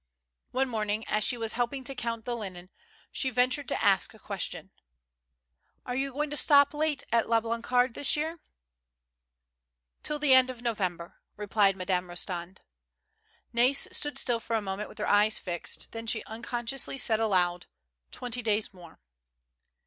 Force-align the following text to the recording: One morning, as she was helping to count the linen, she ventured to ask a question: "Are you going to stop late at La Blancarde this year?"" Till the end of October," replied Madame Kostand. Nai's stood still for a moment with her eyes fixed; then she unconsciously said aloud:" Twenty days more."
One 0.49 0.67
morning, 0.67 1.07
as 1.07 1.23
she 1.23 1.37
was 1.37 1.53
helping 1.53 1.83
to 1.83 1.93
count 1.93 2.25
the 2.25 2.35
linen, 2.35 2.71
she 3.11 3.29
ventured 3.29 3.67
to 3.67 3.83
ask 3.85 4.15
a 4.15 4.17
question: 4.17 4.71
"Are 5.85 5.95
you 5.95 6.11
going 6.11 6.31
to 6.31 6.35
stop 6.37 6.73
late 6.73 7.03
at 7.11 7.29
La 7.29 7.39
Blancarde 7.39 7.93
this 7.93 8.15
year?"" 8.15 8.39
Till 10.01 10.17
the 10.17 10.33
end 10.33 10.49
of 10.49 10.65
October," 10.65 11.17
replied 11.37 11.77
Madame 11.77 12.07
Kostand. 12.07 12.61
Nai's 13.53 13.87
stood 13.95 14.17
still 14.17 14.39
for 14.39 14.55
a 14.55 14.59
moment 14.59 14.89
with 14.89 14.97
her 14.97 15.07
eyes 15.07 15.37
fixed; 15.37 15.91
then 15.91 16.07
she 16.07 16.23
unconsciously 16.23 16.97
said 16.97 17.19
aloud:" 17.19 17.67
Twenty 18.11 18.41
days 18.41 18.73
more." 18.73 18.99